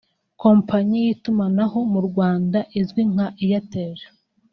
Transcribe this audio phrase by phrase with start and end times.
[0.41, 3.97] Kompanyi y’itumanaho mu Rwanda izwi nka Airtel